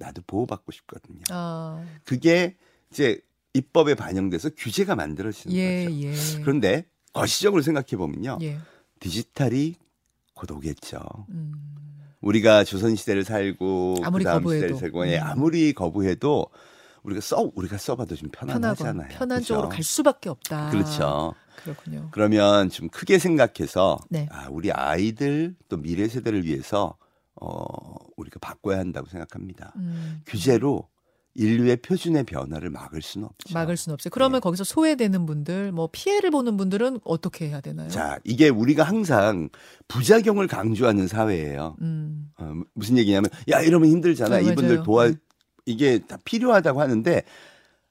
나도 0.00 0.22
보호받고 0.26 0.72
싶거든요. 0.72 1.20
아. 1.30 1.84
그게 2.04 2.56
이제 2.90 3.20
입법에 3.54 3.94
반영돼서 3.94 4.50
규제가 4.56 4.96
만들어지는 4.96 5.54
예, 5.56 5.84
거죠. 5.84 5.96
예. 6.00 6.14
그런데 6.42 6.86
거시적으로 7.12 7.62
생각해 7.62 7.96
보면요. 7.96 8.38
예. 8.42 8.58
디지털이 8.98 9.76
곧 10.34 10.50
오겠죠. 10.50 10.98
음. 11.30 11.52
우리가 12.20 12.64
조선 12.64 12.96
시대를 12.96 13.24
살고 13.24 13.96
아무리 14.02 14.24
그다음 14.24 14.42
거부해도. 14.42 14.60
시대를 14.66 14.76
살고 14.80 15.06
예, 15.08 15.18
음. 15.18 15.22
아무리 15.24 15.72
거부해도 15.72 16.46
우리가 17.02 17.20
써 17.20 17.50
우리가 17.54 17.78
써봐도 17.78 18.14
좀 18.14 18.28
편안하잖아요. 18.30 19.08
편한 19.08 19.38
그죠? 19.38 19.54
쪽으로 19.54 19.68
갈 19.68 19.82
수밖에 19.82 20.28
없다. 20.28 20.70
그렇죠. 20.70 21.34
그렇군요. 21.62 22.08
그러면 22.10 22.70
좀 22.70 22.88
크게 22.88 23.18
생각해서 23.18 23.98
네. 24.08 24.28
아, 24.30 24.48
우리 24.50 24.70
아이들 24.70 25.54
또 25.68 25.76
미래 25.76 26.08
세대를 26.08 26.44
위해서 26.44 26.96
어, 27.40 27.94
우리가 28.16 28.38
바꿔야 28.40 28.78
한다고 28.78 29.08
생각합니다. 29.08 29.72
음. 29.76 30.20
규제로 30.26 30.88
인류의 31.34 31.76
표준의 31.76 32.24
변화를 32.24 32.70
막을 32.70 33.02
수는 33.02 33.26
없죠. 33.26 33.54
막을 33.54 33.76
수는 33.76 33.94
없어요. 33.94 34.10
그러면 34.10 34.40
네. 34.40 34.40
거기서 34.40 34.64
소외되는 34.64 35.26
분들, 35.26 35.72
뭐 35.72 35.88
피해를 35.90 36.30
보는 36.30 36.56
분들은 36.56 37.00
어떻게 37.04 37.48
해야 37.48 37.60
되나요? 37.60 37.88
자, 37.88 38.18
이게 38.24 38.48
우리가 38.48 38.82
항상 38.82 39.48
부작용을 39.88 40.48
강조하는 40.48 41.06
사회예요. 41.06 41.76
음. 41.80 42.32
어, 42.36 42.52
무슨 42.74 42.98
얘기냐면 42.98 43.30
야 43.48 43.60
이러면 43.60 43.90
힘들잖아. 43.90 44.40
네, 44.40 44.50
이분들. 44.50 44.82
도와 44.82 45.08
네. 45.08 45.14
이게 45.66 46.00
다 46.00 46.18
필요하다고 46.24 46.80
하는데 46.80 47.22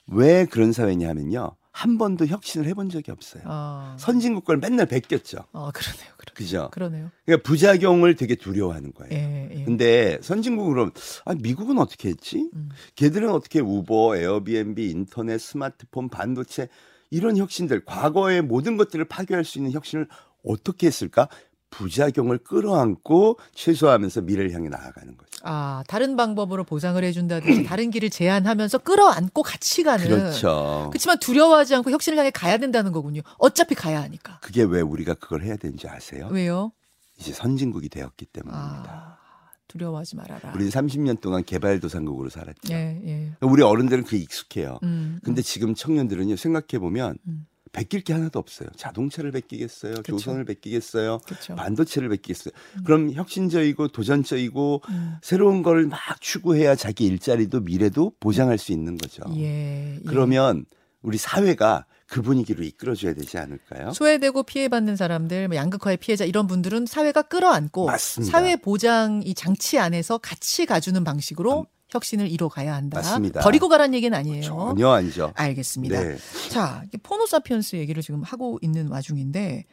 왜 0.08 0.46
그런 0.46 0.74
사회냐면요. 0.74 1.56
한 1.80 1.98
번도 1.98 2.26
혁신을 2.28 2.68
해본 2.68 2.90
적이 2.90 3.12
없어요. 3.12 3.44
아. 3.46 3.96
선진국 3.98 4.44
걸 4.44 4.58
맨날 4.58 4.86
베꼈죠. 4.86 5.38
아, 5.54 5.72
그러네요. 5.74 6.12
그러, 6.18 6.34
그죠? 6.34 6.70
그러네요. 6.74 7.10
그러니까 7.26 7.48
부작용을 7.48 8.18
되게 8.18 8.36
두려워하는 8.36 8.92
거예요. 8.92 9.14
예, 9.14 9.50
예. 9.54 9.64
근데 9.64 10.20
선진국으로 10.22 10.92
아 11.24 11.36
미국은 11.36 11.78
어떻게 11.78 12.10
했지? 12.10 12.50
음. 12.54 12.68
걔들은 12.96 13.32
어떻게 13.32 13.62
우버, 13.62 14.18
에어비앤비, 14.18 14.90
인터넷, 14.90 15.38
스마트폰, 15.38 16.10
반도체 16.10 16.68
이런 17.12 17.38
혁신들 17.38 17.86
과거의 17.86 18.42
모든 18.42 18.76
것들을 18.76 19.06
파괴할 19.06 19.46
수 19.46 19.58
있는 19.58 19.72
혁신을 19.72 20.10
어떻게 20.44 20.88
했을까? 20.88 21.30
부작용을 21.70 22.40
끌어안고 22.40 23.40
최소화하면서 23.54 24.22
미래를 24.22 24.52
향해 24.54 24.70
나아가는 24.70 25.16
거죠. 25.16 25.30
아, 25.44 25.84
다른 25.88 26.16
방법으로 26.16 26.64
보상을 26.64 27.02
해준다든지 27.04 27.64
다른 27.64 27.92
길을 27.92 28.10
제안하면서 28.10 28.80
끌어안고 28.80 29.44
같이 29.44 29.84
가는. 29.84 30.06
그렇죠. 30.06 30.88
그렇지만 30.92 31.20
두려워하지 31.20 31.76
않고 31.76 31.92
혁신을 31.92 32.18
향해 32.18 32.32
가야 32.32 32.58
된다는 32.58 32.92
거군요. 32.92 33.22
어차피 33.38 33.76
가야 33.76 34.02
하니까. 34.02 34.40
그게 34.42 34.64
왜 34.64 34.82
우리가 34.82 35.14
그걸 35.16 35.44
해야 35.44 35.56
되는지 35.56 35.88
아세요? 35.88 36.28
왜요? 36.32 36.72
이제 37.20 37.34
선진국이 37.34 37.90
되었기 37.90 38.26
때문입니다. 38.28 38.92
아, 38.92 39.18
두려워하지 39.68 40.16
말아라. 40.16 40.52
우리는 40.56 40.72
30년 40.72 41.22
동안 41.22 41.44
개발도상국으로 41.44 42.30
살았죠. 42.30 42.72
예, 42.74 43.00
예. 43.06 43.32
우리 43.42 43.62
어른들은 43.62 44.04
그게 44.06 44.18
익숙해요. 44.18 44.80
음, 44.84 45.20
근데 45.24 45.42
지금 45.42 45.76
청년들은요 45.76 46.36
생각해 46.38 46.80
보면 46.80 47.18
음. 47.28 47.46
베낄 47.72 48.02
게 48.02 48.14
하나도 48.14 48.40
없어요. 48.40 48.70
자동차를 48.76 49.32
베끼겠어요. 49.32 49.96
그쵸. 49.96 50.04
조선을 50.18 50.46
베끼겠어요. 50.46 51.20
그렇죠. 51.26 51.56
반도체를 51.56 52.10
베끼겠어요. 52.10 52.52
그럼 52.86 53.12
혁신적이고 53.12 53.90
도전적이고 53.90 54.82
음. 54.90 55.16
새로운 55.22 55.64
걸 55.64 55.86
막 55.90 56.00
추구해야 56.22 56.76
자기 56.76 57.06
일자리도 57.06 57.62
미래도 57.62 58.12
보장할 58.20 58.58
수 58.58 58.72
있는 58.72 58.98
거죠. 58.98 59.24
예, 59.38 59.96
예. 59.96 60.00
그러면 60.06 60.66
우리 61.02 61.18
사회가 61.18 61.86
그 62.08 62.22
분위기로 62.22 62.64
이끌어줘야 62.64 63.14
되지 63.14 63.38
않을까요? 63.38 63.92
소외되고 63.94 64.44
피해받는 64.44 64.96
사람들, 64.96 65.48
뭐 65.48 65.56
양극화의 65.58 65.98
피해자 65.98 66.26
이런 66.26 66.48
분들은 66.48 66.86
사회가 66.88 67.22
끌어안고 67.24 67.86
맞습니다. 67.86 68.32
사회 68.40 68.56
보장 68.56 69.22
이 69.24 69.34
장치 69.36 69.78
안에서 69.78 70.18
같이 70.18 70.66
가주는 70.66 71.04
방식으로 71.04 71.68
혁신을 71.90 72.30
이뤄가야 72.32 72.74
한다. 72.74 73.00
맞습니다. 73.00 73.42
버리고 73.42 73.68
가란 73.68 73.94
얘기는 73.94 74.16
아니에요. 74.18 74.42
전혀 74.44 74.90
아니죠. 74.90 75.32
알겠습니다. 75.36 76.02
네. 76.02 76.18
자, 76.50 76.84
포노사피언스 77.04 77.78
얘기를 77.78 78.02
지금 78.04 78.22
하고 78.24 78.60
있는 78.62 78.88
와중인데 78.88 79.66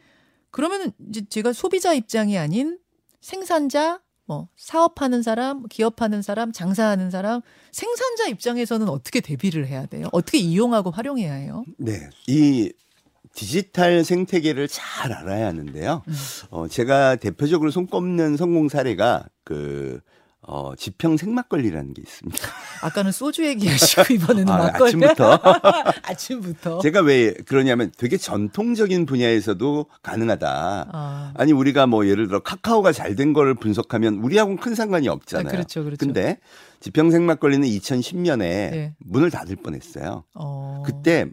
그러면은 0.51 0.93
이제 1.11 1.23
제가 1.29 1.53
소비자 1.53 1.93
입장이 1.93 2.39
아닌 2.39 2.79
생산자, 3.21 4.01
뭐 4.25 4.49
사업하는 4.57 5.23
사람, 5.23 5.65
기업하는 5.69 6.23
사람, 6.23 6.53
장사하는 6.53 7.11
사람, 7.11 7.43
생산자 7.73 8.29
입장에서는 8.29 8.89
어떻게 8.89 9.21
대비를 9.21 9.67
해야 9.67 9.87
돼요? 9.87 10.09
어떻게 10.13 10.39
이용하고 10.39 10.91
활용해야 10.91 11.35
해요? 11.35 11.65
네. 11.79 12.09
이 12.27 12.73
디지털 13.35 14.03
생태계를 14.03 14.67
잘 14.69 15.13
알아야 15.13 15.47
하는데요. 15.49 16.03
음. 16.09 16.15
어, 16.51 16.69
제가 16.69 17.17
대표적으로 17.17 17.71
손꼽는 17.71 18.39
성공 18.39 18.71
사례가 18.71 19.27
그 19.45 20.01
어, 20.49 20.75
지평 20.77 21.17
생막걸리라는 21.17 21.93
게 21.95 22.03
있습니다. 22.03 22.39
아까는 22.83 23.11
소주 23.11 23.45
얘기하시고 23.47 24.15
이번에는 24.15 24.53
아, 24.53 24.59
막걸리. 24.59 25.05
아침부터. 25.05 25.41
아침부터. 26.03 26.79
제가 26.81 27.01
왜 27.01 27.35
그러냐면 27.47 27.91
되게 27.99 28.17
전통적인 28.17 29.07
분야에서도 29.07 29.87
가능하다. 30.03 30.89
아, 30.93 31.33
아니 31.35 31.53
우리가 31.53 31.87
뭐 31.87 32.07
예를 32.07 32.29
들어 32.29 32.41
카카오가 32.41 32.93
잘 32.93 33.17
된 33.17 33.33
거를 33.33 33.55
분석하면 33.55 34.17
우리하고는 34.17 34.59
큰 34.59 34.75
상관이 34.75 35.09
없잖아요. 35.09 35.49
아, 35.49 35.51
그렇죠, 35.51 35.83
그렇죠. 35.85 35.97
근데 36.05 36.39
지평 36.81 37.11
생막걸리는 37.11 37.67
2010년에 37.67 38.39
네. 38.39 38.95
문을 38.99 39.31
닫을 39.31 39.57
뻔했어요. 39.57 40.25
어. 40.35 40.83
그때 40.85 41.27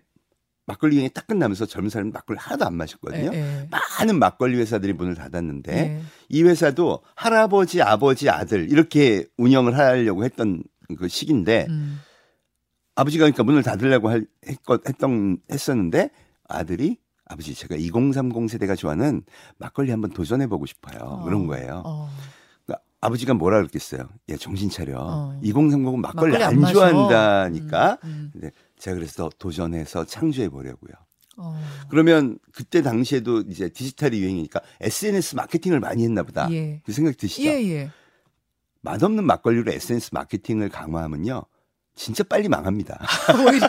막걸리 0.65 0.95
유행이 0.95 1.09
딱 1.09 1.27
끝나면서 1.27 1.65
젊은 1.65 1.89
사람이 1.89 2.11
막걸리 2.11 2.39
하나도 2.39 2.65
안 2.65 2.75
마셨거든요. 2.75 3.31
예, 3.33 3.37
예. 3.37 3.69
많은 3.99 4.17
막걸리 4.17 4.57
회사들이 4.57 4.93
문을 4.93 5.15
닫았는데 5.15 5.73
예. 5.77 6.01
이 6.29 6.43
회사도 6.43 7.01
할아버지, 7.15 7.81
아버지, 7.81 8.29
아들 8.29 8.71
이렇게 8.71 9.25
운영을 9.37 9.77
하려고 9.77 10.23
했던 10.23 10.63
그 10.97 11.07
시기인데 11.07 11.67
음. 11.69 11.99
아버지가 12.95 13.23
그러니까 13.23 13.43
문을 13.43 13.63
닫으려고 13.63 14.09
할, 14.09 14.25
했거, 14.47 14.79
했던 14.87 15.37
했었는데 15.51 16.11
아들이 16.47 16.97
아버지 17.25 17.55
제가 17.55 17.75
2030 17.75 18.49
세대가 18.49 18.75
좋아하는 18.75 19.23
막걸리 19.57 19.91
한번 19.91 20.11
도전해 20.11 20.47
보고 20.47 20.65
싶어요. 20.65 20.99
어. 21.01 21.23
그런 21.23 21.47
거예요. 21.47 21.81
어. 21.85 22.09
그러니까 22.65 22.83
아버지가 23.01 23.33
뭐라 23.33 23.57
그랬겠어요? 23.57 24.07
야 24.29 24.37
정신 24.37 24.69
차려. 24.69 24.97
어. 24.99 25.39
2030은 25.43 25.97
막걸리, 25.97 26.33
막걸리 26.33 26.43
안 26.43 26.63
안. 26.63 26.73
좋아한다니까. 26.73 27.97
음, 28.03 28.31
음. 28.35 28.51
제가 28.83 28.95
그래서 28.95 29.29
도전해서 29.39 30.03
창조해 30.03 30.49
보려고요. 30.49 30.91
어. 31.37 31.57
그러면 31.89 32.37
그때 32.51 32.81
당시에도 32.81 33.39
이제 33.39 33.69
디지털이 33.69 34.19
유행이니까 34.19 34.59
SNS 34.81 35.35
마케팅을 35.35 35.79
많이 35.79 36.03
했나 36.03 36.23
보다. 36.23 36.51
예. 36.51 36.81
그 36.85 36.91
생각 36.91 37.15
드시죠? 37.15 37.47
예, 37.47 37.63
예. 37.69 37.91
맛없는 38.81 39.23
막걸리로 39.23 39.71
SNS 39.71 40.09
마케팅을 40.13 40.67
강화하면요. 40.67 41.45
진짜 41.95 42.25
빨리 42.25 42.49
망합니다. 42.49 42.99
오히려 43.47 43.67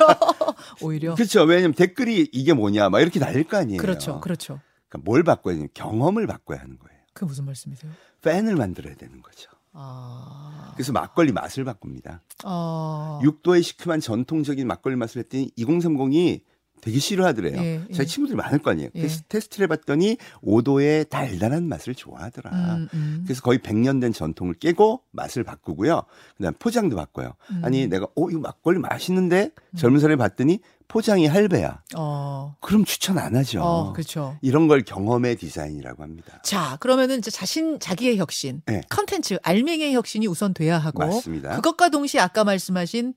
오히려 0.80 1.14
그렇죠. 1.14 1.44
왜냐면 1.44 1.74
댓글이 1.74 2.30
이게 2.32 2.52
뭐냐 2.52 2.88
막 2.88 3.00
이렇게 3.00 3.20
달릴 3.20 3.44
거 3.44 3.56
아니에요. 3.56 3.80
그렇죠. 3.80 4.20
그렇죠. 4.20 4.60
그러니까 4.88 5.08
뭘 5.08 5.22
바꿔야 5.22 5.54
되냐 5.54 5.68
경험을 5.74 6.26
바꿔야 6.26 6.58
하는 6.58 6.76
거예요. 6.76 6.98
그 7.12 7.24
무슨 7.24 7.44
말씀이세요? 7.44 7.92
팬을 8.22 8.56
만들어야 8.56 8.96
되는 8.96 9.22
거죠. 9.22 9.48
아. 9.74 10.72
그래서 10.74 10.92
막걸리 10.92 11.32
맛을 11.32 11.64
바꿉니다. 11.64 12.22
아. 12.44 13.20
6도의 13.22 13.62
시큼한 13.62 14.00
전통적인 14.00 14.66
막걸리 14.66 14.96
맛을 14.96 15.20
했더니 15.20 15.50
2030이 15.58 16.42
되게 16.84 16.98
싫어하더래요. 16.98 17.56
예, 17.62 17.80
제 17.94 18.02
예. 18.02 18.04
친구들이 18.06 18.36
많을 18.36 18.58
거 18.58 18.70
아니에요. 18.70 18.90
예. 18.94 19.08
테스트를 19.30 19.64
해봤더니 19.64 20.18
5도의 20.44 21.08
달달한 21.08 21.66
맛을 21.66 21.94
좋아하더라. 21.94 22.50
음, 22.52 22.88
음. 22.92 23.22
그래서 23.24 23.40
거의 23.40 23.58
100년 23.58 24.02
된 24.02 24.12
전통을 24.12 24.52
깨고 24.52 25.00
맛을 25.10 25.44
바꾸고요. 25.44 26.02
그다음 26.36 26.52
포장도 26.58 26.94
바꿔요. 26.94 27.36
음. 27.52 27.62
아니 27.64 27.86
내가 27.86 28.06
어 28.14 28.28
이거 28.28 28.38
막걸리 28.38 28.80
맛있는데 28.80 29.50
젊은 29.78 29.98
사람이 29.98 30.18
봤더니 30.18 30.58
포장이 30.86 31.26
할배야. 31.26 31.82
어. 31.96 32.54
그럼 32.60 32.84
추천 32.84 33.16
안 33.16 33.34
하죠. 33.34 33.62
어, 33.62 33.92
그렇죠. 33.94 34.36
이런 34.42 34.68
걸 34.68 34.82
경험의 34.82 35.36
디자인이라고 35.36 36.02
합니다. 36.02 36.38
자, 36.44 36.76
그러면은 36.80 37.18
이제 37.18 37.30
자신 37.30 37.80
자기의 37.80 38.18
혁신, 38.18 38.60
네. 38.66 38.82
컨텐츠, 38.90 39.38
알맹이의 39.42 39.94
혁신이 39.94 40.26
우선 40.26 40.52
돼야 40.52 40.76
하고 40.76 40.98
맞습니다. 40.98 41.56
그것과 41.56 41.88
동시에 41.88 42.20
아까 42.20 42.44
말씀하신 42.44 43.14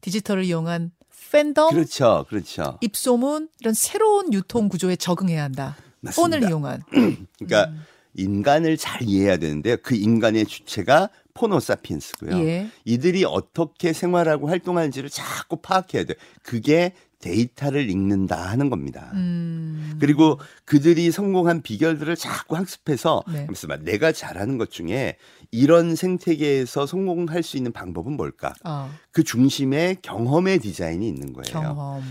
디지털을 0.00 0.44
이용한 0.44 0.92
팬덤, 1.30 1.70
그렇죠, 1.70 2.26
그렇죠. 2.28 2.78
입소문 2.80 3.48
이런 3.60 3.74
새로운 3.74 4.32
유통 4.32 4.68
구조에 4.68 4.96
적응해야 4.96 5.42
한다. 5.42 5.76
맞습니다. 6.00 6.38
폰을 6.38 6.48
이용한. 6.48 6.82
그러니까 7.38 7.70
음. 7.70 7.84
인간을 8.14 8.76
잘 8.76 9.02
이해해야 9.02 9.36
되는데 9.36 9.76
그 9.76 9.94
인간의 9.94 10.46
주체가 10.46 11.10
포노사피엔스고요. 11.34 12.38
예. 12.40 12.68
이들이 12.84 13.24
어떻게 13.24 13.92
생활하고 13.92 14.48
활동하는지를 14.48 15.08
자꾸 15.10 15.56
파악해야 15.56 16.04
돼. 16.04 16.14
그게 16.42 16.92
데이터를 17.20 17.88
읽는다 17.90 18.36
하는 18.36 18.70
겁니다. 18.70 19.10
음. 19.14 19.96
그리고 20.00 20.40
그들이 20.64 21.10
성공한 21.10 21.62
비결들을 21.62 22.16
자꾸 22.16 22.56
학습해서 22.56 23.22
네. 23.32 23.46
내가 23.82 24.10
잘하는 24.10 24.58
것 24.58 24.70
중에 24.70 25.16
이런 25.50 25.94
생태계에서 25.94 26.86
성공할 26.86 27.42
수 27.42 27.56
있는 27.56 27.72
방법은 27.72 28.16
뭘까? 28.16 28.54
아, 28.64 28.90
그 29.12 29.22
중심에 29.22 29.96
경험의 30.02 30.58
디자인이 30.58 31.06
있는 31.06 31.32
거예요. 31.32 31.52
경험. 31.52 32.02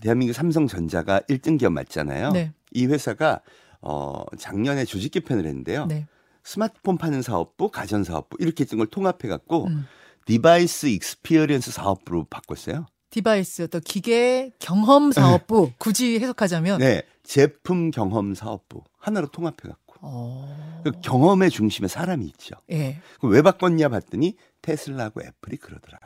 대한민국 0.00 0.32
삼성전자가 0.32 1.20
1등 1.28 1.58
기업 1.58 1.72
맞잖아요. 1.74 2.30
네. 2.32 2.52
이 2.72 2.86
회사가 2.86 3.40
어 3.82 4.24
작년에 4.38 4.84
조직 4.86 5.12
개편을 5.12 5.46
했는데요. 5.46 5.86
네. 5.86 6.06
스마트폰 6.42 6.96
파는 6.96 7.20
사업부, 7.20 7.70
가전 7.70 8.04
사업부 8.04 8.38
이렇게 8.40 8.64
있던 8.64 8.78
걸 8.78 8.86
통합해 8.86 9.28
갖고 9.28 9.66
음. 9.66 9.86
device 10.24 10.86
experience 10.86 11.72
사업부로 11.72 12.24
바꿨어요. 12.24 12.86
device 13.10 13.68
또 13.68 13.80
기계 13.80 14.52
경험 14.58 15.12
사업부 15.12 15.72
굳이 15.78 16.18
해석하자면 16.20 16.78
네, 16.78 17.02
제품 17.24 17.90
경험 17.90 18.34
사업부 18.34 18.82
하나로 18.98 19.28
통합해 19.28 19.56
갖고 19.64 19.94
어. 20.00 20.80
그 20.84 20.92
경험의 21.02 21.50
중심에 21.50 21.88
사람이 21.88 22.24
있죠. 22.26 22.54
예. 22.70 23.00
그럼 23.18 23.32
왜 23.34 23.42
바꿨냐 23.42 23.88
봤더니 23.88 24.36
테슬라하고 24.62 25.22
애플이 25.22 25.56
그러더라. 25.56 25.98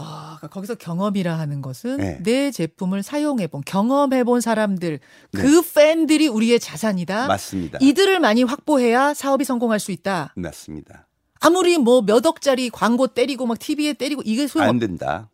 아, 0.00 0.36
그러니까 0.38 0.46
거기서 0.48 0.76
경험이라 0.76 1.36
하는 1.36 1.60
것은 1.60 1.96
네. 1.96 2.18
내 2.22 2.52
제품을 2.52 3.02
사용해본, 3.02 3.62
경험해본 3.66 4.40
사람들, 4.40 5.00
그 5.32 5.62
팬들이 5.74 6.28
우리의 6.28 6.60
자산이다. 6.60 7.26
맞습니다. 7.26 7.78
이들을 7.82 8.20
많이 8.20 8.44
확보해야 8.44 9.12
사업이 9.12 9.44
성공할 9.44 9.80
수 9.80 9.90
있다. 9.90 10.32
맞습니다. 10.36 11.08
아무리 11.40 11.78
뭐 11.78 12.02
몇 12.02 12.24
억짜리 12.24 12.70
광고 12.70 13.08
때리고 13.08 13.46
막 13.46 13.58
TV에 13.58 13.92
때리고 13.94 14.22
이게 14.24 14.46
소용 14.46 14.68
안 14.68 14.78
된다. 14.78 15.30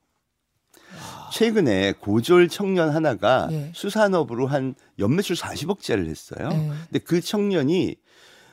최근에 1.38 1.94
고졸 1.98 2.48
청년 2.48 2.90
하나가 2.90 3.48
예. 3.50 3.72
수산업으로 3.74 4.46
한 4.46 4.76
연매출 5.00 5.34
40억짜리를 5.34 6.06
했어요. 6.08 6.48
예. 6.52 6.70
근데 6.90 6.98
그 7.00 7.20
청년이 7.20 7.96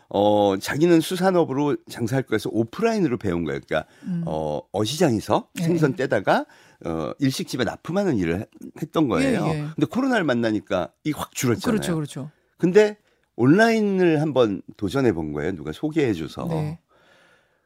어 0.09 0.55
자기는 0.59 0.99
수산업으로 0.99 1.77
장사할 1.89 2.23
거해서 2.23 2.49
오프라인으로 2.51 3.17
배운 3.17 3.43
거예요. 3.45 3.59
그러니까 3.65 3.87
음. 4.03 4.23
어 4.25 4.61
어시장에서 4.71 5.47
예. 5.59 5.63
생선 5.63 5.95
떼다가 5.95 6.45
어 6.83 7.11
일식집에 7.19 7.63
납품하는 7.65 8.17
일을 8.17 8.39
해- 8.41 8.45
했던 8.81 9.07
거예요. 9.07 9.45
예, 9.45 9.49
예. 9.49 9.59
근데 9.75 9.85
코로나를 9.85 10.23
만나니까 10.25 10.89
이게 11.03 11.15
확 11.17 11.35
줄었잖아요. 11.35 11.71
그렇죠, 11.79 11.95
그렇죠. 11.95 12.31
근데 12.57 12.97
온라인을 13.35 14.21
한번 14.21 14.63
도전해 14.75 15.13
본 15.13 15.33
거예요. 15.33 15.53
누가 15.55 15.71
소개해 15.71 16.13
줘서. 16.13 16.45
네. 16.49 16.79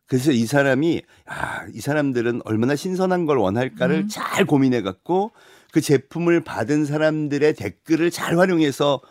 그래서 0.07 0.31
이 0.31 0.45
사람이 0.45 1.01
아, 1.25 1.65
이 1.73 1.81
사람들은 1.81 2.41
얼마나 2.45 2.75
신선한 2.75 3.25
걸 3.25 3.37
원할까를 3.37 3.95
음. 3.95 4.07
잘 4.09 4.45
고민해 4.45 4.81
갖고 4.81 5.31
그 5.71 5.81
제품을 5.81 6.41
받은 6.41 6.85
사람들의 6.85 7.53
댓글을 7.55 8.11
잘 8.11 8.37
활용해서 8.37 9.01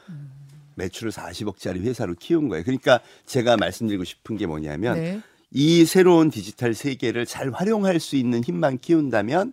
매출을 0.76 1.12
40억짜리 1.12 1.82
회사로 1.82 2.14
키운 2.14 2.48
거예요. 2.48 2.64
그러니까 2.64 3.00
제가 3.26 3.56
말씀드리고 3.56 4.04
싶은 4.04 4.36
게 4.36 4.46
뭐냐면 4.46 4.94
네. 4.94 5.20
이 5.50 5.84
새로운 5.84 6.30
디지털 6.30 6.74
세계를 6.74 7.26
잘 7.26 7.50
활용할 7.50 8.00
수 8.00 8.16
있는 8.16 8.42
힘만 8.42 8.78
키운다면 8.78 9.52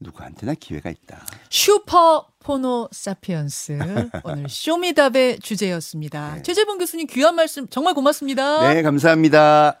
누구한테나 0.00 0.54
기회가 0.54 0.90
있다. 0.90 1.24
슈퍼 1.50 2.26
포노 2.40 2.88
사피언스 2.92 3.78
오늘 4.24 4.48
쇼미답의 4.48 5.40
주제였습니다. 5.40 6.36
네. 6.36 6.42
최재봉 6.42 6.78
교수님 6.78 7.06
귀한 7.08 7.34
말씀 7.34 7.66
정말 7.68 7.94
고맙습니다. 7.94 8.72
네, 8.72 8.82
감사합니다. 8.82 9.80